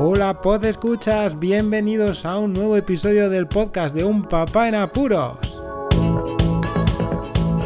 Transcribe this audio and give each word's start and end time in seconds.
Hola, 0.00 0.40
pod 0.40 0.64
escuchas, 0.64 1.40
bienvenidos 1.40 2.24
a 2.24 2.38
un 2.38 2.52
nuevo 2.52 2.76
episodio 2.76 3.28
del 3.28 3.48
podcast 3.48 3.96
de 3.96 4.04
Un 4.04 4.22
Papá 4.22 4.68
en 4.68 4.76
Apuros. 4.76 5.38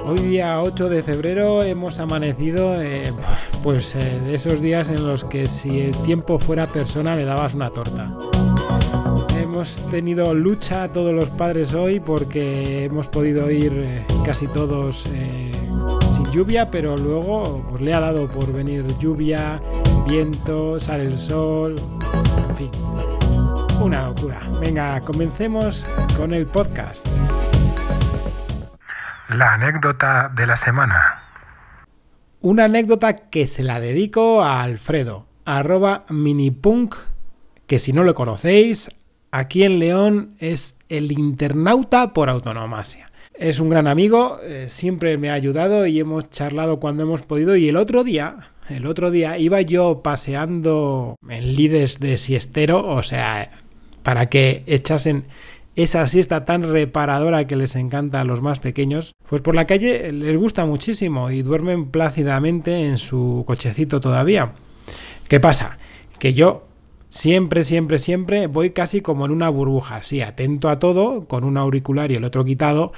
Hoy 0.07 0.19
día 0.19 0.63
8 0.63 0.89
de 0.89 1.03
febrero 1.03 1.63
hemos 1.63 1.99
amanecido 1.99 2.81
eh, 2.81 3.13
pues 3.63 3.95
eh, 3.97 4.21
de 4.25 4.35
esos 4.35 4.63
días 4.63 4.89
en 4.89 5.07
los 5.07 5.25
que 5.25 5.45
si 5.47 5.83
el 5.83 5.97
tiempo 6.05 6.39
fuera 6.39 6.69
persona 6.69 7.15
le 7.17 7.27
dabas 7.27 7.53
una 7.53 7.69
torta. 7.69 8.11
Hemos 9.39 9.77
tenido 9.91 10.33
lucha 10.33 10.91
todos 10.91 11.13
los 11.13 11.29
padres 11.29 11.75
hoy 11.75 12.01
porque 12.01 12.85
hemos 12.85 13.09
podido 13.09 13.51
ir 13.51 13.75
eh, 13.75 14.07
casi 14.25 14.47
todos 14.47 15.07
sin 16.15 16.31
lluvia, 16.33 16.71
pero 16.71 16.97
luego 16.97 17.63
pues, 17.69 17.83
le 17.83 17.93
ha 17.93 18.01
dado 18.01 18.27
por 18.27 18.51
venir 18.55 18.87
lluvia, 18.99 19.61
viento, 20.09 20.81
sale 20.81 21.05
el 21.05 21.19
sol, 21.19 21.75
en 22.53 22.57
fin, 22.57 22.71
una 23.81 24.05
locura. 24.07 24.41
Venga, 24.61 25.01
comencemos 25.01 25.87
con 26.19 26.35
el 26.35 26.47
podcast. 26.47 27.07
La 29.31 29.55
anécdota 29.55 30.31
de 30.37 30.47
la 30.47 30.57
semana. 30.59 31.23
Una 32.41 32.65
anécdota 32.65 33.31
que 33.31 33.47
se 33.47 33.63
la 33.63 33.81
dedico 33.81 34.43
a 34.43 34.63
Alfredo, 34.63 35.27
arroba 35.47 36.05
minipunk, 36.11 36.97
que 37.67 37.79
si 37.79 37.95
no 37.95 38.03
lo 38.03 38.15
conocéis, 38.15 38.91
aquí 39.31 39.65
en 39.65 39.79
León 39.79 40.35
es 40.39 40.79
el 40.91 41.11
internauta 41.13 42.13
por 42.13 42.29
autonomasia. 42.29 43.11
Es 43.33 43.61
un 43.61 43.71
gran 43.71 43.87
amigo, 43.87 44.41
eh, 44.43 44.67
siempre 44.69 45.17
me 45.17 45.31
ha 45.31 45.35
ayudado 45.35 45.87
y 45.87 45.99
hemos 45.99 46.29
charlado 46.29 46.81
cuando 46.81 47.05
hemos 47.05 47.23
podido. 47.23 47.57
Y 47.57 47.71
el 47.71 47.77
otro 47.77 48.05
día, 48.05 48.52
el 48.69 48.87
otro 48.87 49.11
día 49.11 49.39
iba 49.39 49.61
yo 49.61 50.03
paseando 50.03 51.17
en 51.29 51.55
lides 51.55 51.99
de 51.99 52.17
siestero, 52.17 52.87
o 52.87 53.03
sea, 53.03 53.51
para 54.03 54.29
que 54.29 54.63
echasen 54.67 55.25
esa 55.75 56.07
siesta 56.07 56.45
tan 56.45 56.71
reparadora 56.71 57.47
que 57.47 57.57
les 57.57 57.77
encanta 57.77 58.21
a 58.21 58.25
los 58.25 58.43
más 58.43 58.61
pequeños, 58.61 59.15
pues 59.29 59.41
por 59.41 59.55
la 59.55 59.67
calle 59.67 60.13
les 60.13 60.37
gusta 60.37 60.67
muchísimo 60.67 61.31
y 61.31 61.43
duermen 61.43 61.87
plácidamente 61.87 62.89
en 62.89 62.99
su 62.99 63.45
cochecito 63.47 64.01
todavía. 64.01 64.53
¿Qué 65.29 65.41
pasa? 65.41 65.79
Que 66.19 66.35
yo 66.35 66.67
siempre, 67.09 67.65
siempre, 67.65 67.99
siempre 67.99 68.47
voy 68.49 68.71
casi 68.71 69.01
como 69.01 69.25
en 69.25 69.33
una 69.33 69.49
burbuja, 69.49 69.97
así 69.97 70.21
atento 70.21 70.69
a 70.69 70.79
todo, 70.79 71.27
con 71.27 71.45
un 71.45 71.57
auricular 71.57 72.11
y 72.11 72.17
el 72.17 72.25
otro 72.25 72.45
quitado, 72.45 72.93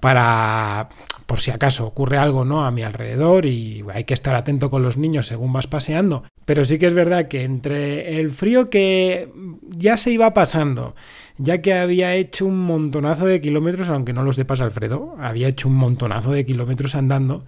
para 0.00 0.88
por 1.26 1.40
si 1.40 1.50
acaso 1.50 1.86
ocurre 1.86 2.18
algo 2.18 2.44
no 2.44 2.64
a 2.64 2.70
mi 2.70 2.82
alrededor 2.82 3.46
y 3.46 3.84
hay 3.92 4.04
que 4.04 4.14
estar 4.14 4.34
atento 4.36 4.70
con 4.70 4.82
los 4.82 4.96
niños 4.96 5.26
según 5.26 5.52
vas 5.52 5.66
paseando. 5.66 6.24
Pero 6.44 6.64
sí 6.64 6.78
que 6.78 6.86
es 6.86 6.94
verdad 6.94 7.28
que 7.28 7.42
entre 7.42 8.20
el 8.20 8.30
frío 8.30 8.70
que 8.70 9.32
ya 9.68 9.96
se 9.96 10.12
iba 10.12 10.32
pasando 10.32 10.94
ya 11.38 11.60
que 11.60 11.74
había 11.74 12.14
hecho 12.14 12.46
un 12.46 12.58
montonazo 12.58 13.26
de 13.26 13.40
kilómetros 13.40 13.88
aunque 13.90 14.12
no 14.12 14.22
los 14.22 14.36
sepas 14.36 14.60
Alfredo 14.60 15.16
había 15.18 15.48
hecho 15.48 15.68
un 15.68 15.74
montonazo 15.74 16.32
de 16.32 16.46
kilómetros 16.46 16.94
andando 16.94 17.44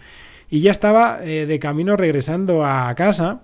y 0.50 0.60
ya 0.60 0.70
estaba 0.70 1.20
eh, 1.22 1.46
de 1.46 1.58
camino 1.58 1.96
regresando 1.96 2.64
a 2.64 2.94
casa 2.94 3.42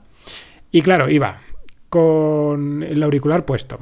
y 0.71 0.83
claro 0.83 1.09
iba 1.09 1.41
con 1.89 2.83
el 2.83 3.03
auricular 3.03 3.45
puesto 3.45 3.79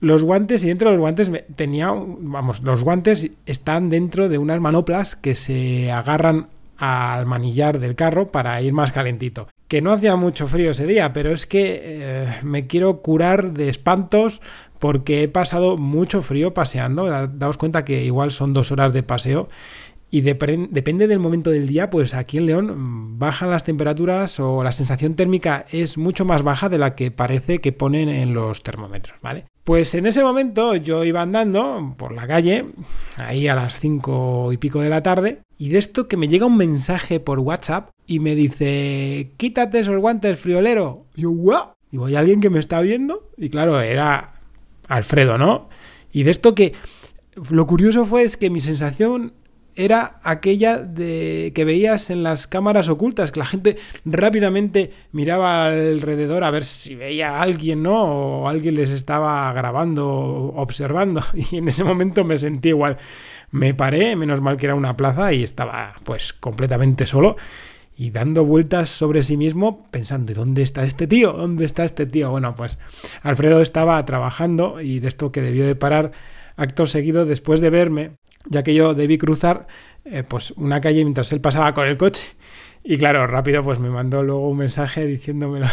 los 0.00 0.22
guantes 0.22 0.62
y 0.64 0.68
dentro 0.68 0.90
de 0.90 0.96
los 0.96 1.00
guantes 1.00 1.30
tenía, 1.56 1.92
vamos, 1.92 2.62
los 2.62 2.84
guantes 2.84 3.32
están 3.46 3.90
dentro 3.90 4.28
de 4.28 4.38
unas 4.38 4.60
manoplas 4.60 5.16
que 5.16 5.34
se 5.34 5.90
agarran 5.90 6.48
al 6.76 7.26
manillar 7.26 7.80
del 7.80 7.96
carro 7.96 8.30
para 8.30 8.60
ir 8.62 8.72
más 8.72 8.92
calentito. 8.92 9.48
Que 9.66 9.82
no 9.82 9.92
hacía 9.92 10.16
mucho 10.16 10.46
frío 10.46 10.70
ese 10.70 10.86
día, 10.86 11.12
pero 11.12 11.32
es 11.32 11.44
que 11.44 11.80
eh, 11.82 12.34
me 12.42 12.66
quiero 12.66 13.02
curar 13.02 13.52
de 13.52 13.68
espantos 13.68 14.40
porque 14.78 15.24
he 15.24 15.28
pasado 15.28 15.76
mucho 15.76 16.22
frío 16.22 16.54
paseando. 16.54 17.26
Daos 17.26 17.58
cuenta 17.58 17.84
que 17.84 18.04
igual 18.04 18.30
son 18.30 18.54
dos 18.54 18.70
horas 18.70 18.92
de 18.92 19.02
paseo 19.02 19.48
y 20.10 20.22
depende 20.22 21.06
del 21.06 21.18
momento 21.18 21.50
del 21.50 21.66
día, 21.66 21.90
pues 21.90 22.14
aquí 22.14 22.38
en 22.38 22.46
León 22.46 22.78
mm, 22.78 23.18
bajan 23.18 23.50
las 23.50 23.64
temperaturas 23.64 24.40
o 24.40 24.64
la 24.64 24.72
sensación 24.72 25.14
térmica 25.14 25.66
es 25.70 25.98
mucho 25.98 26.24
más 26.24 26.42
baja 26.42 26.70
de 26.70 26.78
la 26.78 26.94
que 26.94 27.10
parece 27.10 27.60
que 27.60 27.72
ponen 27.72 28.08
en 28.08 28.32
los 28.32 28.62
termómetros, 28.62 29.18
¿vale? 29.20 29.44
Pues 29.68 29.94
en 29.94 30.06
ese 30.06 30.24
momento 30.24 30.76
yo 30.76 31.04
iba 31.04 31.20
andando 31.20 31.94
por 31.98 32.12
la 32.12 32.26
calle, 32.26 32.64
ahí 33.18 33.48
a 33.48 33.54
las 33.54 33.78
cinco 33.78 34.50
y 34.50 34.56
pico 34.56 34.80
de 34.80 34.88
la 34.88 35.02
tarde, 35.02 35.42
y 35.58 35.68
de 35.68 35.78
esto 35.78 36.08
que 36.08 36.16
me 36.16 36.28
llega 36.28 36.46
un 36.46 36.56
mensaje 36.56 37.20
por 37.20 37.38
WhatsApp 37.40 37.90
y 38.06 38.18
me 38.18 38.34
dice, 38.34 39.32
quítate 39.36 39.80
esos 39.80 40.00
guantes, 40.00 40.40
friolero. 40.40 41.04
Y 41.14 41.20
yo, 41.20 41.32
¿what? 41.32 41.72
Digo, 41.90 42.06
¿hay 42.06 42.16
alguien 42.16 42.40
que 42.40 42.48
me 42.48 42.60
está 42.60 42.80
viendo? 42.80 43.28
Y 43.36 43.50
claro, 43.50 43.78
era 43.78 44.32
Alfredo, 44.88 45.36
¿no? 45.36 45.68
Y 46.12 46.22
de 46.22 46.30
esto 46.30 46.54
que 46.54 46.72
lo 47.50 47.66
curioso 47.66 48.06
fue 48.06 48.22
es 48.22 48.38
que 48.38 48.48
mi 48.48 48.62
sensación 48.62 49.34
era 49.78 50.18
aquella 50.24 50.78
de 50.78 51.52
que 51.54 51.64
veías 51.64 52.10
en 52.10 52.24
las 52.24 52.48
cámaras 52.48 52.88
ocultas, 52.88 53.30
que 53.30 53.38
la 53.38 53.46
gente 53.46 53.76
rápidamente 54.04 54.90
miraba 55.12 55.68
alrededor 55.68 56.42
a 56.42 56.50
ver 56.50 56.64
si 56.64 56.96
veía 56.96 57.36
a 57.36 57.42
alguien, 57.42 57.84
¿no? 57.84 58.40
O 58.42 58.48
alguien 58.48 58.74
les 58.74 58.90
estaba 58.90 59.52
grabando, 59.52 60.06
observando. 60.56 61.22
Y 61.50 61.58
en 61.58 61.68
ese 61.68 61.84
momento 61.84 62.24
me 62.24 62.36
sentí 62.36 62.70
igual. 62.70 62.98
Me 63.52 63.72
paré, 63.72 64.16
menos 64.16 64.40
mal 64.40 64.56
que 64.56 64.66
era 64.66 64.74
una 64.74 64.96
plaza 64.96 65.32
y 65.32 65.44
estaba 65.44 65.94
pues 66.02 66.32
completamente 66.32 67.06
solo 67.06 67.36
y 67.96 68.10
dando 68.10 68.44
vueltas 68.44 68.90
sobre 68.90 69.22
sí 69.22 69.36
mismo 69.36 69.86
pensando, 69.92 70.34
¿dónde 70.34 70.62
está 70.62 70.84
este 70.84 71.06
tío? 71.06 71.32
¿Dónde 71.32 71.64
está 71.64 71.84
este 71.84 72.04
tío? 72.04 72.30
Bueno, 72.30 72.56
pues 72.56 72.78
Alfredo 73.22 73.62
estaba 73.62 74.04
trabajando 74.04 74.80
y 74.80 74.98
de 74.98 75.06
esto 75.08 75.30
que 75.30 75.40
debió 75.40 75.66
de 75.66 75.76
parar 75.76 76.10
acto 76.56 76.86
seguido 76.86 77.24
después 77.24 77.60
de 77.60 77.70
verme 77.70 78.17
ya 78.46 78.62
que 78.62 78.74
yo 78.74 78.94
debí 78.94 79.18
cruzar 79.18 79.66
eh, 80.04 80.22
pues 80.22 80.52
una 80.52 80.80
calle 80.80 81.04
mientras 81.04 81.32
él 81.32 81.40
pasaba 81.40 81.74
con 81.74 81.86
el 81.86 81.96
coche. 81.96 82.26
Y 82.84 82.96
claro, 82.96 83.26
rápido 83.26 83.62
pues 83.62 83.78
me 83.78 83.90
mandó 83.90 84.22
luego 84.22 84.48
un 84.48 84.58
mensaje 84.58 85.06
diciéndomelo. 85.06 85.66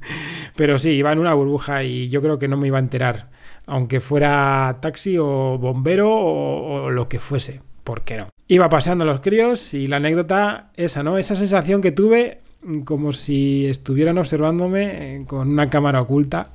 Pero 0.56 0.78
sí, 0.78 0.90
iba 0.90 1.12
en 1.12 1.18
una 1.18 1.34
burbuja 1.34 1.82
y 1.84 2.08
yo 2.08 2.22
creo 2.22 2.38
que 2.38 2.48
no 2.48 2.56
me 2.56 2.68
iba 2.68 2.78
a 2.78 2.80
enterar, 2.80 3.30
aunque 3.66 4.00
fuera 4.00 4.78
taxi 4.80 5.16
o 5.18 5.58
bombero 5.58 6.10
o, 6.12 6.90
lo 6.90 7.08
que 7.08 7.18
fuese. 7.18 7.60
¿Por 7.82 8.02
qué 8.02 8.18
no? 8.18 8.28
Iba 8.46 8.68
pasando 8.68 9.04
los 9.04 9.20
críos 9.20 9.74
y 9.74 9.86
la 9.86 9.96
anécdota 9.96 10.70
esa, 10.76 11.02
¿no? 11.02 11.18
Esa 11.18 11.34
sensación 11.34 11.80
que 11.80 11.92
tuve 11.92 12.38
como 12.84 13.12
si 13.12 13.66
estuvieran 13.66 14.18
observándome 14.18 15.16
eh, 15.16 15.24
con 15.26 15.48
una 15.48 15.70
cámara 15.70 16.02
oculta 16.02 16.52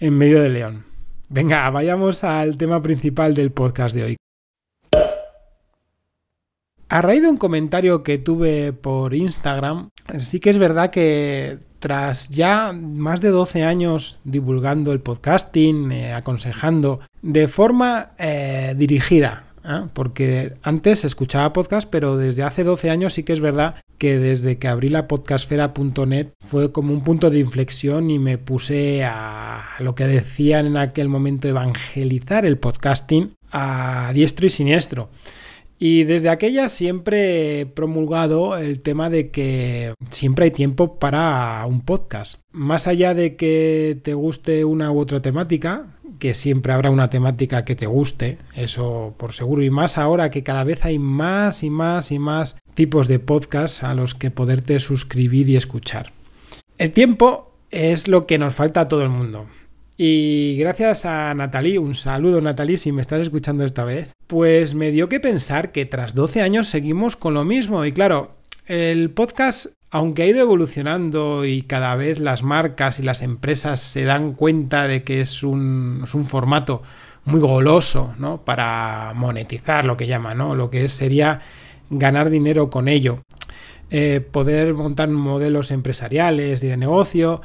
en 0.00 0.16
medio 0.16 0.42
de 0.42 0.48
León. 0.48 0.84
Venga, 1.28 1.68
vayamos 1.70 2.24
al 2.24 2.56
tema 2.56 2.82
principal 2.82 3.34
del 3.34 3.52
podcast 3.52 3.94
de 3.94 4.04
hoy. 4.04 4.21
A 6.92 7.00
raíz 7.00 7.22
de 7.22 7.30
un 7.30 7.38
comentario 7.38 8.02
que 8.02 8.18
tuve 8.18 8.74
por 8.74 9.14
Instagram, 9.14 9.88
sí 10.18 10.40
que 10.40 10.50
es 10.50 10.58
verdad 10.58 10.90
que 10.90 11.56
tras 11.78 12.28
ya 12.28 12.74
más 12.74 13.22
de 13.22 13.30
12 13.30 13.62
años 13.62 14.20
divulgando 14.24 14.92
el 14.92 15.00
podcasting, 15.00 15.90
eh, 15.90 16.12
aconsejando 16.12 17.00
de 17.22 17.48
forma 17.48 18.10
eh, 18.18 18.74
dirigida, 18.76 19.46
¿eh? 19.64 19.86
porque 19.94 20.52
antes 20.62 21.06
escuchaba 21.06 21.54
podcast, 21.54 21.88
pero 21.88 22.18
desde 22.18 22.42
hace 22.42 22.62
12 22.62 22.90
años 22.90 23.14
sí 23.14 23.22
que 23.22 23.32
es 23.32 23.40
verdad 23.40 23.76
que 23.96 24.18
desde 24.18 24.58
que 24.58 24.68
abrí 24.68 24.88
la 24.88 25.08
podcastfera.net 25.08 26.34
fue 26.44 26.72
como 26.72 26.92
un 26.92 27.02
punto 27.04 27.30
de 27.30 27.38
inflexión 27.38 28.10
y 28.10 28.18
me 28.18 28.36
puse 28.36 29.02
a 29.02 29.64
lo 29.78 29.94
que 29.94 30.06
decían 30.06 30.66
en 30.66 30.76
aquel 30.76 31.08
momento 31.08 31.48
evangelizar 31.48 32.44
el 32.44 32.58
podcasting 32.58 33.32
a 33.50 34.10
diestro 34.12 34.44
y 34.46 34.50
siniestro. 34.50 35.08
Y 35.78 36.04
desde 36.04 36.28
aquella 36.28 36.68
siempre 36.68 37.60
he 37.60 37.66
promulgado 37.66 38.56
el 38.56 38.80
tema 38.80 39.10
de 39.10 39.30
que 39.30 39.94
siempre 40.10 40.44
hay 40.46 40.50
tiempo 40.52 40.98
para 40.98 41.64
un 41.66 41.80
podcast. 41.80 42.40
Más 42.52 42.86
allá 42.86 43.14
de 43.14 43.34
que 43.36 43.98
te 44.02 44.14
guste 44.14 44.64
una 44.64 44.92
u 44.92 44.98
otra 45.00 45.20
temática, 45.20 45.86
que 46.20 46.34
siempre 46.34 46.72
habrá 46.72 46.90
una 46.90 47.10
temática 47.10 47.64
que 47.64 47.74
te 47.74 47.86
guste, 47.86 48.38
eso 48.54 49.14
por 49.16 49.32
seguro, 49.32 49.62
y 49.64 49.70
más 49.70 49.98
ahora 49.98 50.30
que 50.30 50.44
cada 50.44 50.62
vez 50.62 50.84
hay 50.84 51.00
más 51.00 51.64
y 51.64 51.70
más 51.70 52.12
y 52.12 52.20
más 52.20 52.58
tipos 52.74 53.08
de 53.08 53.18
podcasts 53.18 53.82
a 53.82 53.92
los 53.94 54.14
que 54.14 54.30
poderte 54.30 54.78
suscribir 54.78 55.48
y 55.48 55.56
escuchar. 55.56 56.12
El 56.78 56.92
tiempo 56.92 57.50
es 57.72 58.06
lo 58.06 58.26
que 58.26 58.38
nos 58.38 58.54
falta 58.54 58.82
a 58.82 58.88
todo 58.88 59.02
el 59.02 59.08
mundo. 59.08 59.46
Y 59.96 60.56
gracias 60.58 61.04
a 61.04 61.34
Natalie, 61.34 61.78
un 61.78 61.94
saludo 61.94 62.40
Natalie 62.40 62.78
si 62.78 62.92
me 62.92 63.02
estás 63.02 63.20
escuchando 63.20 63.64
esta 63.64 63.84
vez, 63.84 64.10
pues 64.26 64.74
me 64.74 64.90
dio 64.90 65.08
que 65.08 65.20
pensar 65.20 65.70
que 65.70 65.84
tras 65.84 66.14
12 66.14 66.40
años 66.40 66.68
seguimos 66.68 67.14
con 67.14 67.34
lo 67.34 67.44
mismo. 67.44 67.84
Y 67.84 67.92
claro, 67.92 68.36
el 68.66 69.10
podcast, 69.10 69.66
aunque 69.90 70.22
ha 70.22 70.26
ido 70.26 70.40
evolucionando 70.40 71.44
y 71.44 71.62
cada 71.62 71.94
vez 71.94 72.20
las 72.20 72.42
marcas 72.42 73.00
y 73.00 73.02
las 73.02 73.20
empresas 73.20 73.80
se 73.80 74.04
dan 74.04 74.32
cuenta 74.32 74.88
de 74.88 75.04
que 75.04 75.20
es 75.20 75.42
un, 75.42 76.04
formato 76.26 76.82
muy 77.26 77.40
goloso, 77.40 78.14
¿no? 78.18 78.44
Para 78.44 79.12
monetizar 79.14 79.84
lo 79.84 79.98
que 79.98 80.06
llama, 80.06 80.32
¿no? 80.32 80.54
Lo 80.54 80.70
que 80.70 80.88
sería 80.88 81.40
ganar 81.90 82.30
dinero 82.30 82.70
con 82.70 82.88
ello. 82.88 83.20
Eh, 83.90 84.20
poder 84.20 84.72
montar 84.72 85.10
modelos 85.10 85.70
empresariales 85.70 86.62
y 86.62 86.66
de 86.66 86.78
negocio 86.78 87.42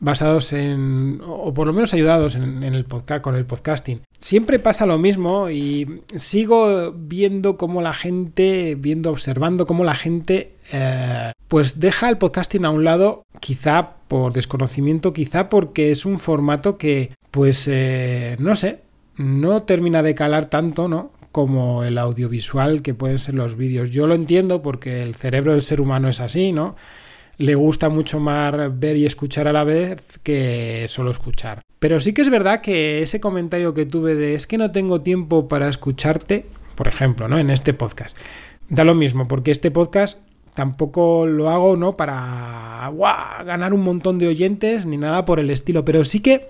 basados 0.00 0.52
en, 0.52 1.20
o 1.24 1.52
por 1.54 1.66
lo 1.66 1.72
menos 1.72 1.94
ayudados 1.94 2.34
en, 2.34 2.62
el 2.62 2.84
podcast, 2.84 3.22
con 3.22 3.36
el 3.36 3.44
podcasting. 3.44 4.00
Siempre 4.18 4.58
pasa 4.58 4.86
lo 4.86 4.98
mismo 4.98 5.50
y 5.50 6.02
sigo 6.14 6.92
viendo 6.92 7.56
cómo 7.56 7.82
la 7.82 7.94
gente, 7.94 8.76
viendo, 8.78 9.10
observando 9.10 9.66
cómo 9.66 9.84
la 9.84 9.94
gente, 9.94 10.56
eh, 10.72 11.32
pues 11.48 11.78
deja 11.80 12.08
el 12.08 12.18
podcasting 12.18 12.64
a 12.64 12.70
un 12.70 12.84
lado, 12.84 13.24
quizá 13.40 13.96
por 14.08 14.32
desconocimiento, 14.32 15.12
quizá 15.12 15.48
porque 15.48 15.92
es 15.92 16.04
un 16.04 16.18
formato 16.18 16.78
que, 16.78 17.12
pues, 17.30 17.68
eh, 17.68 18.36
no 18.38 18.56
sé, 18.56 18.80
no 19.16 19.62
termina 19.62 20.02
de 20.02 20.14
calar 20.14 20.46
tanto, 20.46 20.88
¿no? 20.88 21.12
como 21.32 21.84
el 21.84 21.96
audiovisual 21.98 22.82
que 22.82 22.92
pueden 22.92 23.20
ser 23.20 23.34
los 23.34 23.56
vídeos. 23.56 23.90
Yo 23.90 24.08
lo 24.08 24.14
entiendo 24.14 24.62
porque 24.62 25.02
el 25.02 25.14
cerebro 25.14 25.52
del 25.52 25.62
ser 25.62 25.80
humano 25.80 26.08
es 26.08 26.18
así, 26.18 26.50
¿no? 26.50 26.74
Le 27.40 27.54
gusta 27.54 27.88
mucho 27.88 28.20
más 28.20 28.54
ver 28.78 28.96
y 28.98 29.06
escuchar 29.06 29.48
a 29.48 29.52
la 29.52 29.64
vez 29.64 30.20
que 30.22 30.84
solo 30.88 31.10
escuchar. 31.10 31.62
Pero 31.78 31.98
sí 31.98 32.12
que 32.12 32.20
es 32.20 32.28
verdad 32.28 32.60
que 32.60 33.00
ese 33.00 33.18
comentario 33.18 33.72
que 33.72 33.86
tuve 33.86 34.14
de 34.14 34.34
es 34.34 34.46
que 34.46 34.58
no 34.58 34.70
tengo 34.70 35.00
tiempo 35.00 35.48
para 35.48 35.70
escucharte, 35.70 36.44
por 36.74 36.86
ejemplo, 36.86 37.28
¿no? 37.28 37.38
En 37.38 37.48
este 37.48 37.72
podcast. 37.72 38.14
Da 38.68 38.84
lo 38.84 38.94
mismo, 38.94 39.26
porque 39.26 39.50
este 39.52 39.70
podcast 39.70 40.18
tampoco 40.52 41.24
lo 41.24 41.48
hago, 41.48 41.76
¿no? 41.76 41.96
Para 41.96 42.92
ganar 43.46 43.72
un 43.72 43.84
montón 43.84 44.18
de 44.18 44.28
oyentes 44.28 44.84
ni 44.84 44.98
nada 44.98 45.24
por 45.24 45.40
el 45.40 45.48
estilo. 45.48 45.82
Pero 45.82 46.04
sí 46.04 46.20
que 46.20 46.46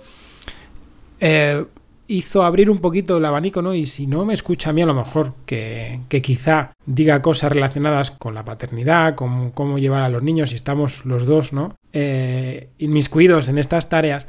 eh, 1.21 1.65
hizo 2.11 2.43
abrir 2.43 2.71
un 2.71 2.79
poquito 2.79 3.19
el 3.19 3.25
abanico, 3.25 3.63
¿no? 3.63 3.73
Y 3.73 3.87
si 3.87 4.07
no 4.07 4.25
me 4.25 4.35
escucha 4.35 4.71
a 4.71 4.73
mí 4.73 4.83
a 4.83 4.87
lo 4.87 4.95
mejor, 4.95 5.35
que, 5.47 6.01
quizá 6.09 6.73
diga 6.85 7.23
cosas 7.23 7.53
relacionadas 7.53 8.11
con 8.11 8.35
la 8.35 8.45
paternidad, 8.45 9.15
con 9.15 9.53
cómo 9.53 9.79
llevar 9.79 10.03
a 10.03 10.09
los 10.09 10.23
niños, 10.23 10.51
si 10.51 10.57
estamos 10.57 11.07
los 11.07 11.25
dos, 11.27 11.53
¿no? 11.53 11.77
Eh, 11.93 12.71
inmiscuidos 12.79 13.49
en 13.49 13.59
estas 13.59 13.89
tareas, 13.89 14.27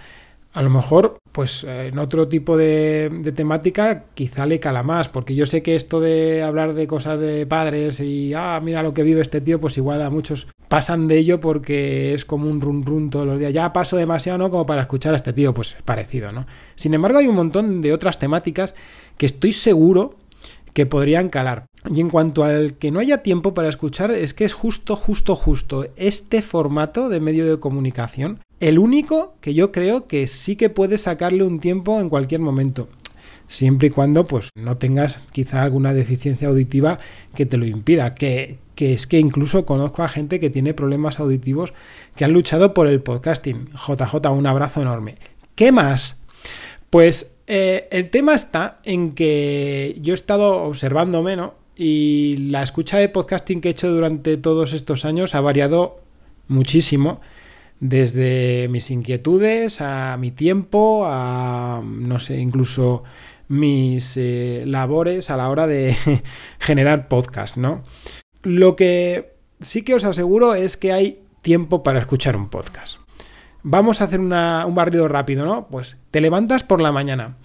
a 0.54 0.62
lo 0.62 0.70
mejor, 0.70 1.18
pues 1.32 1.64
eh, 1.64 1.88
en 1.88 2.00
otro 2.00 2.28
tipo 2.28 2.58
de, 2.58 3.32
temática 3.36 4.06
quizá 4.14 4.46
le 4.46 4.60
cala 4.60 4.84
más, 4.84 5.08
porque 5.08 5.34
yo 5.34 5.46
sé 5.46 5.64
que 5.64 5.76
esto 5.76 6.02
de 6.02 6.44
hablar 6.44 6.74
de 6.74 6.88
cosas 6.88 7.20
de 7.20 7.46
padres 7.46 8.00
y, 8.02 8.34
ah, 8.34 8.60
mira 8.62 8.84
lo 8.84 8.94
que 8.94 9.04
vive 9.04 9.22
este 9.22 9.40
tío, 9.40 9.60
pues 9.60 9.78
igual 9.78 10.02
a 10.02 10.10
muchos 10.10 10.48
pasan 10.68 11.08
de 11.08 11.18
ello 11.18 11.40
porque 11.40 12.14
es 12.14 12.26
como 12.26 12.50
un 12.50 12.60
run 12.60 12.86
run 12.86 13.10
todos 13.10 13.26
los 13.26 13.40
días. 13.40 13.54
Ya 13.54 13.72
paso 13.72 13.96
demasiado, 13.96 14.38
¿no? 14.38 14.50
Como 14.50 14.66
para 14.66 14.82
escuchar 14.82 15.14
a 15.14 15.18
este 15.18 15.34
tío, 15.34 15.54
pues 15.54 15.78
parecido, 15.86 16.32
¿no? 16.32 16.46
Sin 16.76 16.94
embargo, 16.94 17.20
hay 17.20 17.28
un 17.28 17.36
montón 17.36 17.82
de 17.82 17.94
otras 17.94 18.20
temáticas 18.20 18.76
que 19.18 19.26
estoy 19.26 19.54
seguro 19.54 20.16
que 20.74 20.86
podrían 20.86 21.30
calar. 21.30 21.66
Y 21.90 22.02
en 22.02 22.10
cuanto 22.10 22.44
al 22.44 22.76
que 22.76 22.92
no 22.92 23.00
haya 23.00 23.24
tiempo 23.24 23.54
para 23.54 23.70
escuchar, 23.70 24.12
es 24.12 24.34
que 24.34 24.46
es 24.46 24.54
justo, 24.54 24.96
justo, 24.96 25.36
justo 25.36 25.88
este 25.96 26.42
formato 26.42 27.10
de 27.10 27.20
medio 27.20 27.50
de 27.50 27.60
comunicación 27.60 28.40
el 28.62 28.78
único 28.78 29.34
que 29.42 29.54
yo 29.54 29.72
creo 29.72 30.08
que 30.08 30.28
sí 30.28 30.56
que 30.56 30.70
puedes 30.70 31.02
sacarle 31.02 31.44
un 31.44 31.60
tiempo 31.60 32.00
en 32.00 32.10
cualquier 32.10 32.42
momento. 32.42 32.88
Siempre 33.48 33.90
y 33.90 33.92
cuando 33.92 34.28
pues 34.28 34.50
no 34.56 34.78
tengas 34.78 35.18
quizá 35.34 35.64
alguna 35.64 35.94
deficiencia 35.94 36.48
auditiva 36.48 37.00
que 37.36 37.48
te 37.48 37.58
lo 37.58 37.66
impida. 37.66 38.14
Que, 38.16 38.60
es 38.78 39.08
que 39.08 39.20
incluso 39.20 39.66
conozco 39.66 40.04
a 40.04 40.08
gente 40.08 40.40
que 40.40 40.50
tiene 40.50 40.74
problemas 40.74 41.20
auditivos 41.20 41.74
que 42.16 42.24
han 42.24 42.34
luchado 42.34 42.74
por 42.74 42.88
el 42.88 43.02
podcasting. 43.02 43.70
JJ, 43.74 44.30
un 44.32 44.48
abrazo 44.48 44.82
enorme. 44.82 45.18
¿Qué 45.56 45.72
más? 45.72 46.22
Pues 46.90 47.36
eh, 47.48 47.88
el 47.92 48.10
tema 48.10 48.36
está 48.36 48.80
en 48.84 49.14
que 49.14 49.98
yo 50.02 50.14
he 50.14 50.16
estado 50.16 50.64
observándome, 50.64 51.36
¿no? 51.36 51.56
Y 51.76 52.38
la 52.38 52.62
escucha 52.64 53.00
de 53.00 53.10
podcasting 53.10 53.60
que 53.60 53.70
he 53.70 53.72
hecho 53.72 53.92
durante 53.92 54.38
todos 54.38 54.74
estos 54.74 55.04
años 55.04 55.36
ha 55.36 55.42
variado 55.42 56.00
muchísimo 56.48 57.22
desde 57.82 58.68
mis 58.70 58.92
inquietudes 58.92 59.82
a 59.82 60.16
mi 60.18 60.32
tiempo, 60.32 61.04
a, 61.08 61.82
no 61.84 62.20
sé, 62.20 62.38
incluso 62.38 63.04
mis 63.48 64.16
eh, 64.18 64.64
labores 64.66 65.30
a 65.32 65.36
la 65.36 65.50
hora 65.50 65.68
de 65.68 65.98
generar 66.60 67.10
podcast, 67.10 67.58
¿no? 67.58 67.84
Lo 68.44 68.76
que 68.76 69.34
sí 69.60 69.82
que 69.82 69.96
os 69.96 70.06
aseguro 70.06 70.54
es 70.54 70.78
que 70.78 70.94
hay 70.94 71.24
tiempo 71.42 71.82
para 71.82 72.00
escuchar 72.00 72.36
un 72.38 72.50
podcast. 72.50 72.98
Vamos 73.64 74.00
a 74.02 74.06
hacer 74.06 74.20
un 74.20 74.30
barrido 74.30 75.08
rápido, 75.08 75.46
¿no? 75.46 75.68
Pues 75.68 75.98
te 76.12 76.22
levantas 76.22 76.64
por 76.64 76.82
la 76.82 76.92
mañana. 76.92 77.38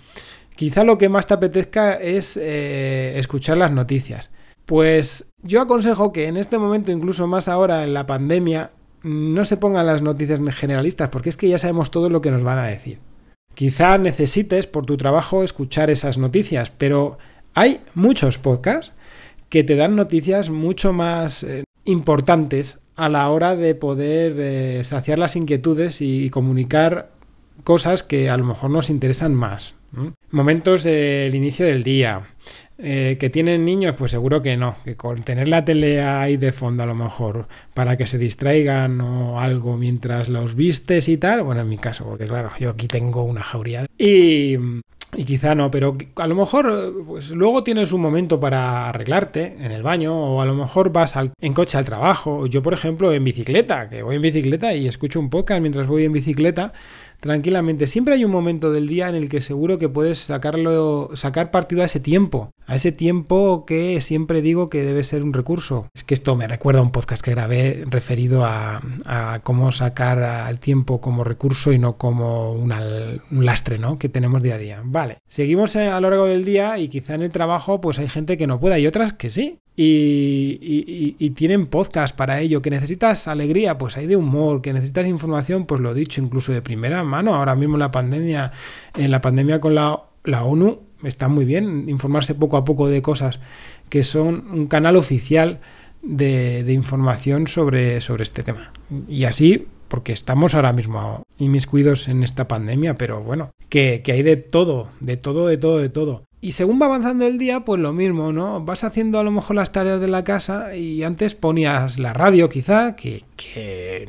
Quizá 0.55 0.85
lo 0.85 0.99
que 0.99 1.09
más 1.09 1.27
te 1.27 1.35
apetezca 1.35 1.95
es 1.95 2.37
eh, 2.37 3.19
escuchar 3.19 3.57
las 3.57 3.73
noticias. 3.73 4.31
Pues 4.67 5.31
yo 5.43 5.63
aconsejo 5.63 6.13
que 6.13 6.27
en 6.27 6.37
este 6.37 6.59
momento, 6.59 6.93
incluso 6.93 7.27
más 7.27 7.49
ahora 7.49 7.85
en 7.85 7.95
la 7.95 8.07
pandemia, 8.07 8.73
no 9.07 9.45
se 9.45 9.57
pongan 9.57 9.87
las 9.87 10.03
noticias 10.03 10.41
generalistas, 10.57 11.11
porque 11.11 11.29
es 11.29 11.37
que 11.37 11.49
ya 11.49 11.59
sabemos 11.59 11.93
todo 11.93 12.11
lo 12.11 12.21
que 12.21 12.33
nos 12.33 12.43
van 12.43 12.59
a 12.59 12.67
decir. 12.67 12.99
Quizá 13.55 13.99
necesites 13.99 14.67
por 14.67 14.85
tu 14.85 14.97
trabajo 14.97 15.45
escuchar 15.45 15.91
esas 15.91 16.19
noticias, 16.19 16.71
pero 16.71 17.17
hay 17.55 17.81
muchos 17.95 18.39
podcasts 18.39 18.93
que 19.49 19.63
te 19.63 19.77
dan 19.77 19.95
noticias 19.95 20.51
mucho 20.51 20.93
más 20.93 21.45
eh, 21.45 21.63
importantes 21.85 22.81
a 22.97 23.09
la 23.09 23.31
hora 23.31 23.55
de 23.55 23.77
poder 23.77 24.35
eh, 24.39 24.83
saciar 24.83 25.21
las 25.21 25.37
inquietudes 25.37 26.01
y, 26.01 26.29
comunicar 26.31 27.13
cosas 27.63 28.03
que 28.03 28.29
a 28.29 28.37
lo 28.37 28.45
mejor 28.45 28.71
nos 28.71 28.91
interesan 28.91 29.35
más. 29.35 29.77
Momentos 30.31 30.83
del 30.83 31.35
inicio 31.35 31.65
del 31.65 31.85
día, 31.85 32.27
eh, 32.79 33.17
¿Que 33.19 33.31
tienen 33.31 33.65
niños? 33.65 33.95
Pues 33.97 34.11
seguro 34.11 34.43
que 34.43 34.57
no. 34.57 34.77
Que 34.85 34.97
con 34.97 35.23
tener 35.23 35.49
la 35.49 35.65
tele 35.65 36.03
ahí 36.03 36.37
de 36.37 36.53
fondo 36.53 36.83
a 36.83 36.87
lo 36.87 36.95
mejor 36.95 37.49
para 37.75 37.97
que 37.97 38.07
se 38.07 38.19
distraigan 38.19 39.01
o 39.01 39.41
algo 39.41 39.77
mientras 39.77 40.29
los 40.29 40.55
vistes 40.55 41.09
y 41.09 41.17
tal. 41.17 41.43
Bueno, 41.43 41.63
en 41.63 41.69
mi 41.69 41.79
caso, 41.79 42.05
porque 42.05 42.27
claro, 42.27 42.51
yo 42.59 42.71
aquí 42.71 42.89
tengo 42.89 43.23
una 43.25 43.43
jauría. 43.43 43.87
Y, 43.99 44.59
y 45.15 45.25
quizá 45.25 45.55
no, 45.55 45.71
pero 45.71 45.97
a 46.17 46.27
lo 46.27 46.35
mejor 46.35 47.05
pues 47.07 47.31
luego 47.31 47.63
tienes 47.63 47.93
un 47.93 48.01
momento 48.01 48.41
para 48.41 48.89
arreglarte 48.89 49.57
en 49.61 49.73
el 49.73 49.83
baño 49.83 50.15
o 50.15 50.43
a 50.43 50.47
lo 50.47 50.55
mejor 50.55 50.93
vas 50.93 51.15
en 51.41 51.55
coche 51.55 51.79
al 51.79 51.85
trabajo. 51.85 52.47
Yo, 52.47 52.63
por 52.63 52.75
ejemplo, 52.75 53.13
en 53.13 53.25
bicicleta, 53.25 53.89
que 53.89 54.03
voy 54.03 54.17
en 54.17 54.23
bicicleta 54.23 54.75
y 54.75 54.89
escucho 54.89 55.21
un 55.21 55.31
podcast 55.31 55.61
mientras 55.61 55.87
voy 55.87 56.05
en 56.05 56.13
bicicleta 56.13 56.73
tranquilamente. 57.21 57.87
Siempre 57.87 58.15
hay 58.15 58.25
un 58.25 58.31
momento 58.31 58.73
del 58.73 58.89
día 58.89 59.09
en 59.09 59.15
el 59.15 59.29
que 59.29 59.41
seguro 59.41 59.79
que 59.79 59.89
puedes 59.89 60.19
sacarlo, 60.19 61.11
sacar 61.15 61.51
partido 61.51 61.83
a 61.83 61.87
ese 61.87 62.01
tiempo, 62.01 62.51
a 62.67 62.77
ese 62.77 62.93
tiempo 62.93 63.65
que 63.67 64.01
siempre 64.01 64.43
digo 64.43 64.69
que 64.71 64.85
debe 64.85 65.05
ser 65.05 65.23
un 65.23 65.33
recurso. 65.33 65.89
Es 65.95 66.05
que 66.05 66.15
esto 66.15 66.37
me 66.37 66.47
recuerda 66.47 66.81
a 66.81 66.83
un 66.83 66.93
podcast 66.93 67.25
que 67.25 67.33
grabé 67.33 67.85
referido 67.89 68.45
a, 68.45 68.81
cómo 69.43 69.73
sacar 69.73 70.23
al 70.23 70.59
tiempo 70.59 71.01
como 71.01 71.25
recurso 71.25 71.73
y 71.73 71.79
no 71.79 71.97
como 71.97 72.53
un 72.53 72.71
lastre, 73.45 73.79
¿no? 73.79 73.99
Que 73.99 74.09
tenemos 74.09 74.43
día 74.43 74.55
a 74.55 74.59
día. 74.59 74.83
Vale. 74.97 75.19
Seguimos 75.29 75.77
a 75.77 76.01
lo 76.01 76.09
largo 76.09 76.25
del 76.25 76.47
día 76.47 76.79
y 76.79 76.89
quizá 76.89 77.17
en 77.17 77.23
el 77.23 77.31
trabajo 77.31 77.83
pues 77.83 77.99
hay 77.99 78.09
gente 78.09 78.39
que 78.39 78.47
no 78.47 78.59
pueda 78.59 78.79
y 78.79 78.87
otras 78.87 79.13
que 79.13 79.29
sí. 79.29 79.59
Y, 79.77 81.31
tienen 81.37 81.67
podcast 81.67 82.17
para 82.17 82.41
ello. 82.41 82.63
Que 82.63 82.71
necesitas 82.71 83.29
alegría, 83.29 83.77
pues 83.77 83.99
hay 83.99 84.07
de 84.07 84.17
humor. 84.17 84.63
Que 84.63 84.73
necesitas 84.73 85.07
información, 85.07 85.67
pues 85.67 85.83
lo 85.83 85.91
he 85.91 85.95
dicho, 85.95 86.23
incluso 86.23 86.51
de 86.55 86.63
primera 86.63 87.05
mano. 87.05 87.35
Ahora 87.35 87.57
mismo 87.57 87.77
la 87.77 87.91
pandemia, 87.91 88.53
en 88.97 89.11
la 89.11 89.21
pandemia 89.21 89.61
con 89.61 89.75
la, 89.75 90.01
ONU, 90.25 90.81
está 91.05 91.29
muy 91.29 91.45
bien 91.45 91.91
informarse 91.91 92.35
poco 92.35 92.57
a 92.57 92.65
poco 92.65 92.89
de 92.89 93.03
cosas 93.03 93.39
que 93.91 94.03
son 94.03 94.49
un 94.51 94.67
canal 94.67 94.97
oficial 94.97 95.61
de, 96.01 96.65
información 96.73 97.49
sobre, 97.49 98.01
sobre 98.01 98.23
este 98.23 98.43
tema. 98.43 98.73
Y 99.09 99.25
así, 99.25 99.67
porque 99.97 100.13
estamos 100.13 100.55
ahora 100.55 100.75
mismo 100.75 101.23
inmiscuidos 101.39 102.09
en 102.09 102.23
esta 102.23 102.47
pandemia, 102.47 102.97
pero 102.97 103.23
bueno, 103.23 103.53
que, 103.71 104.03
hay 104.07 104.23
de 104.23 104.37
todo, 104.37 104.91
de 105.01 105.17
todo, 105.17 105.47
de 105.47 105.57
todo, 105.57 105.79
de 105.79 105.89
todo. 105.89 106.25
Y 106.43 106.53
según 106.53 106.79
va 106.79 106.85
avanzando 106.85 107.27
el 107.27 107.39
día, 107.39 107.61
pues 107.61 107.81
lo 107.81 107.95
mismo, 107.95 108.31
¿no? 108.31 108.63
Vas 108.63 108.85
haciendo 108.85 109.19
a 109.19 109.25
lo 109.25 109.31
mejor 109.31 109.57
las 109.57 109.73
tareas 109.73 109.99
de 109.99 110.09
la 110.09 110.23
casa 110.23 110.77
y 110.77 111.03
antes 111.03 111.35
ponías 111.35 111.99
la 111.99 112.13
radio 112.13 112.51
quizá, 112.51 112.95
que 112.95 113.25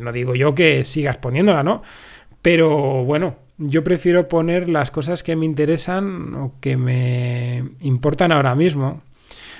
no 0.02 0.12
digo 0.12 0.36
yo 0.36 0.54
que 0.54 0.84
sigas 0.84 1.20
poniéndola, 1.20 1.64
¿no? 1.64 1.84
Pero 2.42 3.06
bueno, 3.06 3.38
yo 3.58 3.86
prefiero 3.86 4.28
poner 4.28 4.68
las 4.68 4.92
cosas 4.92 5.24
que 5.24 5.38
me 5.38 5.46
interesan 5.46 6.34
o 6.36 6.52
que 6.60 6.76
me 6.76 7.64
importan 7.80 8.34
ahora 8.34 8.56
mismo. 8.56 9.04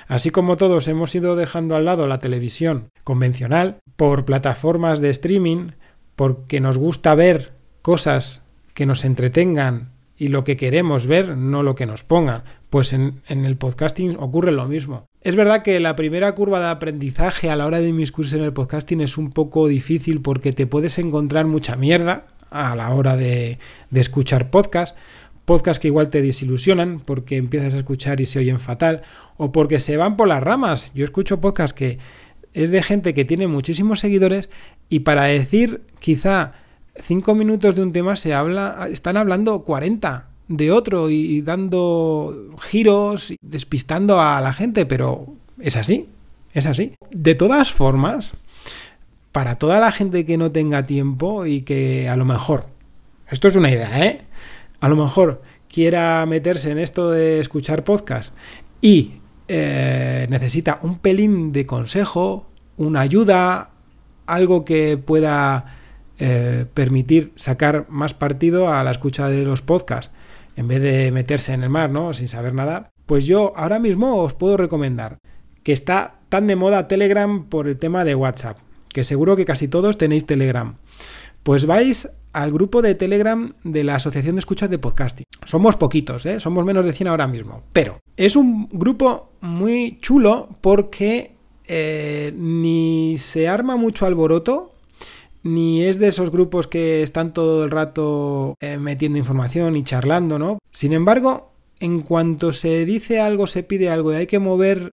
Así 0.08 0.28
como 0.28 0.58
todos 0.58 0.88
hemos 0.88 1.14
ido 1.14 1.36
dejando 1.36 1.74
al 1.74 1.86
lado 1.86 2.06
la 2.06 2.20
televisión 2.20 2.90
convencional 3.02 3.78
por 3.96 4.26
plataformas 4.26 5.00
de 5.00 5.08
streaming, 5.08 5.70
porque 6.18 6.58
nos 6.58 6.76
gusta 6.78 7.14
ver 7.14 7.52
cosas 7.80 8.42
que 8.74 8.86
nos 8.86 9.04
entretengan 9.04 9.92
y 10.16 10.28
lo 10.28 10.42
que 10.42 10.56
queremos 10.56 11.06
ver, 11.06 11.36
no 11.36 11.62
lo 11.62 11.76
que 11.76 11.86
nos 11.86 12.02
pongan. 12.02 12.42
Pues 12.70 12.92
en, 12.92 13.22
el 13.28 13.56
podcasting 13.56 14.16
ocurre 14.18 14.50
lo 14.50 14.66
mismo. 14.66 15.06
Es 15.20 15.36
verdad 15.36 15.62
que 15.62 15.78
la 15.78 15.94
primera 15.94 16.34
curva 16.34 16.58
de 16.58 16.66
aprendizaje 16.66 17.50
a 17.50 17.56
la 17.56 17.66
hora 17.66 17.78
de 17.78 17.90
inmiscuirse 17.90 18.36
en 18.36 18.42
el 18.42 18.52
podcasting 18.52 19.00
es 19.00 19.16
un 19.16 19.30
poco 19.30 19.68
difícil 19.68 20.20
porque 20.20 20.52
te 20.52 20.66
puedes 20.66 20.98
encontrar 20.98 21.46
mucha 21.46 21.76
mierda 21.76 22.26
a 22.50 22.74
la 22.74 22.90
hora 22.90 23.16
de, 23.16 23.60
de 23.90 24.00
escuchar 24.00 24.50
podcast. 24.50 24.96
Podcasts 25.44 25.78
que 25.78 25.86
igual 25.86 26.10
te 26.10 26.20
desilusionan 26.20 26.98
porque 26.98 27.36
empiezas 27.36 27.74
a 27.74 27.78
escuchar 27.78 28.20
y 28.20 28.26
se 28.26 28.40
oyen 28.40 28.58
fatal 28.58 29.02
o 29.36 29.52
porque 29.52 29.78
se 29.78 29.96
van 29.96 30.16
por 30.16 30.26
las 30.26 30.42
ramas. 30.42 30.90
Yo 30.94 31.04
escucho 31.04 31.40
podcasts 31.40 31.78
que 31.78 32.00
es 32.54 32.70
de 32.70 32.82
gente 32.82 33.14
que 33.14 33.24
tiene 33.24 33.46
muchísimos 33.46 34.00
seguidores 34.00 34.48
y 34.88 35.00
para 35.00 35.24
decir 35.24 35.82
quizá 35.98 36.52
cinco 36.96 37.34
minutos 37.34 37.76
de 37.76 37.82
un 37.82 37.92
tema 37.92 38.16
se 38.16 38.34
habla, 38.34 38.88
están 38.90 39.16
hablando 39.16 39.60
40 39.62 40.28
de 40.48 40.72
otro 40.72 41.10
y 41.10 41.42
dando 41.42 42.54
giros, 42.60 43.34
despistando 43.42 44.20
a 44.20 44.40
la 44.40 44.52
gente, 44.52 44.86
pero 44.86 45.34
es 45.60 45.76
así, 45.76 46.08
es 46.54 46.66
así. 46.66 46.94
De 47.10 47.34
todas 47.34 47.72
formas, 47.72 48.32
para 49.32 49.56
toda 49.56 49.78
la 49.78 49.92
gente 49.92 50.24
que 50.24 50.38
no 50.38 50.50
tenga 50.50 50.86
tiempo 50.86 51.46
y 51.46 51.62
que 51.62 52.08
a 52.08 52.16
lo 52.16 52.24
mejor, 52.24 52.66
esto 53.28 53.48
es 53.48 53.56
una 53.56 53.70
idea, 53.70 54.04
¿eh? 54.06 54.22
A 54.80 54.88
lo 54.88 54.96
mejor 54.96 55.42
quiera 55.68 56.24
meterse 56.26 56.70
en 56.70 56.78
esto 56.78 57.10
de 57.10 57.40
escuchar 57.40 57.84
podcast 57.84 58.34
y 58.80 59.12
eh, 59.48 60.26
necesita 60.28 60.78
un 60.82 60.98
pelín 60.98 61.52
de 61.52 61.66
consejo, 61.66 62.46
una 62.76 63.00
ayuda, 63.00 63.70
algo 64.26 64.64
que 64.64 64.98
pueda 64.98 65.76
eh, 66.18 66.66
permitir 66.74 67.32
sacar 67.36 67.86
más 67.88 68.14
partido 68.14 68.72
a 68.72 68.82
la 68.84 68.90
escucha 68.90 69.28
de 69.28 69.44
los 69.44 69.62
podcasts 69.62 70.12
en 70.56 70.68
vez 70.68 70.82
de 70.82 71.12
meterse 71.12 71.54
en 71.54 71.62
el 71.62 71.70
mar, 71.70 71.90
¿no? 71.90 72.12
Sin 72.12 72.28
saber 72.28 72.52
nadar. 72.52 72.90
Pues 73.06 73.26
yo 73.26 73.52
ahora 73.56 73.78
mismo 73.78 74.16
os 74.16 74.34
puedo 74.34 74.56
recomendar 74.56 75.18
que 75.62 75.72
está 75.72 76.16
tan 76.28 76.46
de 76.46 76.56
moda 76.56 76.88
Telegram 76.88 77.44
por 77.44 77.68
el 77.68 77.78
tema 77.78 78.04
de 78.04 78.14
WhatsApp, 78.14 78.58
que 78.92 79.04
seguro 79.04 79.36
que 79.36 79.44
casi 79.44 79.68
todos 79.68 79.96
tenéis 79.96 80.26
Telegram. 80.26 80.76
Pues 81.42 81.66
vais 81.66 82.10
al 82.32 82.52
grupo 82.52 82.82
de 82.82 82.94
Telegram 82.94 83.48
de 83.64 83.84
la 83.84 83.94
Asociación 83.94 84.34
de 84.34 84.40
Escuchas 84.40 84.68
de 84.68 84.78
Podcasting. 84.78 85.24
Somos 85.44 85.76
poquitos, 85.76 86.26
¿eh? 86.26 86.40
somos 86.40 86.64
menos 86.64 86.84
de 86.84 86.92
100 86.92 87.08
ahora 87.08 87.26
mismo, 87.26 87.62
pero 87.72 88.00
es 88.18 88.34
un 88.34 88.68
grupo 88.70 89.30
muy 89.40 89.98
chulo 90.00 90.48
porque 90.60 91.36
eh, 91.68 92.34
ni 92.36 93.16
se 93.16 93.46
arma 93.46 93.76
mucho 93.76 94.06
alboroto, 94.06 94.74
ni 95.44 95.84
es 95.84 96.00
de 96.00 96.08
esos 96.08 96.32
grupos 96.32 96.66
que 96.66 97.04
están 97.04 97.32
todo 97.32 97.64
el 97.64 97.70
rato 97.70 98.56
eh, 98.60 98.76
metiendo 98.76 99.18
información 99.18 99.76
y 99.76 99.84
charlando, 99.84 100.36
¿no? 100.36 100.58
Sin 100.72 100.92
embargo, 100.92 101.52
en 101.78 102.00
cuanto 102.00 102.52
se 102.52 102.84
dice 102.84 103.20
algo, 103.20 103.46
se 103.46 103.62
pide 103.62 103.88
algo 103.88 104.12
y 104.12 104.16
hay 104.16 104.26
que 104.26 104.40
mover 104.40 104.90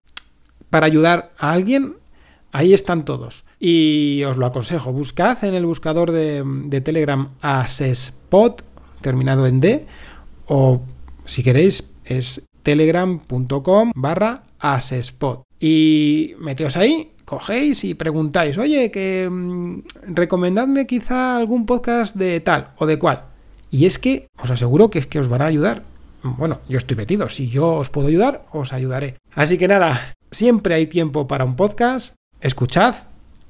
para 0.69 0.85
ayudar 0.85 1.33
a 1.39 1.51
alguien, 1.51 1.95
ahí 2.51 2.75
están 2.75 3.05
todos. 3.05 3.43
Y 3.59 4.21
os 4.25 4.37
lo 4.37 4.45
aconsejo, 4.45 4.93
buscad 4.93 5.43
en 5.45 5.55
el 5.55 5.65
buscador 5.65 6.11
de, 6.11 6.81
Telegram 6.83 7.29
Asespot, 7.41 8.63
terminado 9.01 9.47
en 9.47 9.61
D, 9.61 9.87
o 10.45 10.81
si 11.25 11.41
queréis 11.41 11.89
es 12.03 12.45
telegram.com 12.65 13.91
barra 13.95 14.43
asespot. 14.59 15.43
Y 15.59 16.33
meteos 16.39 16.75
ahí, 16.75 17.11
cogéis 17.23 17.83
y 17.83 17.93
preguntáis, 17.93 18.57
oye, 18.57 18.89
que 18.91 19.29
mm, 19.31 19.83
recomendadme 20.07 20.87
quizá 20.87 21.37
algún 21.37 21.65
podcast 21.65 22.15
de 22.15 22.39
tal 22.41 22.73
o 22.77 22.87
de 22.87 22.97
cual. 22.99 23.25
Y 23.69 23.85
es 23.85 23.99
que 23.99 24.27
os 24.41 24.49
aseguro 24.49 24.89
que 24.89 24.99
es 24.99 25.07
que 25.07 25.19
os 25.19 25.29
van 25.29 25.43
a 25.43 25.45
ayudar. 25.45 25.83
Bueno, 26.23 26.59
yo 26.67 26.79
estoy 26.79 26.97
metido, 26.97 27.29
si 27.29 27.49
yo 27.49 27.75
os 27.75 27.89
puedo 27.89 28.07
ayudar, 28.07 28.45
os 28.51 28.73
ayudaré. 28.73 29.17
Así 29.31 29.59
que 29.59 29.67
nada, 29.67 30.15
siempre 30.31 30.73
hay 30.73 30.87
tiempo 30.87 31.27
para 31.27 31.45
un 31.45 31.55
podcast, 31.55 32.15
escuchad, 32.41 32.95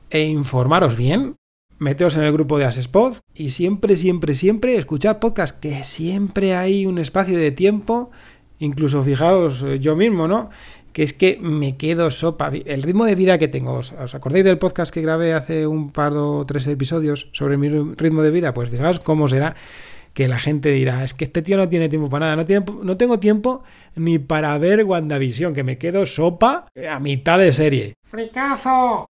e 0.10 0.24
informaros 0.24 0.98
bien. 0.98 1.36
Meteos 1.78 2.16
en 2.16 2.24
el 2.24 2.32
grupo 2.32 2.58
de 2.58 2.66
Asespod 2.66 3.18
y 3.34 3.50
siempre, 3.50 3.98
siempre, 3.98 4.34
siempre 4.34 4.76
escuchad 4.78 5.20
podcast, 5.20 5.60
que 5.60 5.84
siempre 5.84 6.56
hay 6.56 6.86
un 6.86 6.98
espacio 6.98 7.38
de 7.38 7.52
tiempo, 7.52 8.12
incluso 8.60 9.04
fijaos 9.04 9.64
eh, 9.64 9.80
yo 9.80 9.96
mismo, 9.96 10.28
¿no? 10.28 10.50
Que 10.94 11.04
es 11.04 11.14
que 11.14 11.38
me 11.42 11.76
quedo 11.78 12.10
sopa. 12.10 12.52
El 12.66 12.84
ritmo 12.84 13.06
de 13.06 13.16
vida 13.16 13.38
que 13.38 13.48
tengo, 13.48 13.74
¿os, 13.74 13.94
acordáis 13.94 14.46
del 14.46 14.58
podcast 14.58 14.94
que 14.94 15.02
grabé 15.02 15.34
hace 15.34 15.68
un 15.68 15.92
par 15.92 16.14
o 16.14 16.46
tres 16.46 16.68
episodios 16.68 17.30
sobre 17.34 17.58
mi 17.58 17.70
ritmo 17.70 18.22
de 18.22 18.32
vida? 18.32 18.54
Pues 18.54 18.70
fijaos 18.70 19.00
cómo 19.00 19.28
será 19.28 19.56
que 20.14 20.30
la 20.30 20.40
gente 20.40 20.70
dirá, 20.70 21.04
es 21.04 21.14
que 21.14 21.26
este 21.26 21.42
tío 21.42 21.58
no 21.58 21.68
tiene 21.68 21.90
tiempo 21.90 22.10
para 22.10 22.28
nada, 22.28 22.38
no, 22.38 22.46
tiene, 22.46 22.66
no 22.84 22.96
tengo 22.96 23.20
tiempo 23.20 23.64
ni 23.96 24.18
para 24.18 24.58
ver 24.58 24.86
WandaVision, 24.86 25.54
que 25.54 25.66
me 25.66 25.78
quedo 25.78 26.06
sopa 26.06 26.70
a 26.90 27.00
mitad 27.02 27.38
de 27.38 27.52
serie. 27.52 27.96
¡Fricazo! 28.08 29.08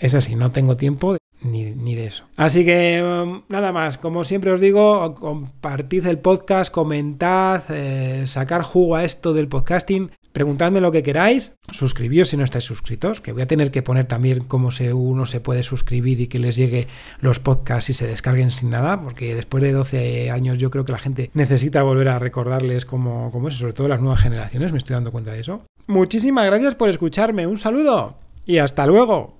Es 0.00 0.14
así, 0.14 0.34
no 0.34 0.50
tengo 0.50 0.76
tiempo 0.76 1.16
ni, 1.42 1.94
de 1.94 2.06
eso. 2.06 2.24
Así 2.36 2.64
que 2.64 3.02
um, 3.02 3.42
nada 3.48 3.72
más, 3.72 3.98
como 3.98 4.24
siempre 4.24 4.52
os 4.52 4.60
digo, 4.60 5.14
compartid 5.14 6.06
el 6.06 6.18
podcast, 6.18 6.72
comentad, 6.72 7.62
eh, 7.70 8.26
sacar 8.26 8.62
jugo 8.62 8.96
a 8.96 9.04
esto 9.04 9.32
del 9.32 9.48
podcasting, 9.48 10.10
preguntadme 10.32 10.80
lo 10.80 10.92
que 10.92 11.02
queráis, 11.02 11.56
suscribíos 11.70 12.28
si 12.28 12.36
no 12.36 12.44
estáis 12.44 12.64
suscritos, 12.64 13.20
que 13.20 13.32
voy 13.32 13.42
a 13.42 13.46
tener 13.46 13.70
que 13.70 13.82
poner 13.82 14.06
también 14.06 14.40
cómo 14.40 14.70
se, 14.70 14.92
uno 14.92 15.26
se 15.26 15.40
puede 15.40 15.62
suscribir 15.62 16.20
y 16.20 16.28
que 16.28 16.38
les 16.38 16.56
llegue 16.56 16.88
los 17.20 17.40
podcasts 17.40 17.90
y 17.90 17.92
se 17.92 18.06
descarguen 18.06 18.50
sin 18.50 18.70
nada, 18.70 19.00
porque 19.00 19.34
después 19.34 19.62
de 19.62 19.72
12 19.72 20.30
años 20.30 20.58
yo 20.58 20.70
creo 20.70 20.84
que 20.84 20.92
la 20.92 20.98
gente 20.98 21.30
necesita 21.34 21.82
volver 21.82 22.08
a 22.08 22.18
recordarles 22.18 22.84
cómo, 22.84 23.30
cómo 23.32 23.48
es, 23.48 23.56
sobre 23.56 23.72
todo 23.72 23.88
las 23.88 24.00
nuevas 24.00 24.20
generaciones, 24.20 24.72
me 24.72 24.78
estoy 24.78 24.94
dando 24.94 25.12
cuenta 25.12 25.32
de 25.32 25.40
eso. 25.40 25.62
Muchísimas 25.86 26.46
gracias 26.46 26.74
por 26.74 26.88
escucharme, 26.88 27.46
un 27.46 27.58
saludo 27.58 28.18
y 28.46 28.58
hasta 28.58 28.86
luego. 28.86 29.39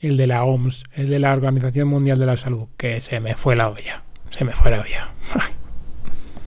el 0.00 0.16
de 0.16 0.26
la 0.26 0.44
OMS, 0.44 0.84
el 0.94 1.10
de 1.10 1.18
la 1.18 1.32
Organización 1.32 1.88
Mundial 1.88 2.18
de 2.18 2.26
la 2.26 2.36
Salud, 2.36 2.68
que 2.76 3.00
se 3.00 3.20
me 3.20 3.36
fue 3.36 3.56
la 3.56 3.68
olla. 3.68 4.04
Se 4.30 4.44
me 4.44 4.52
fue 4.52 4.70
la 4.70 4.80
olla. 4.80 5.12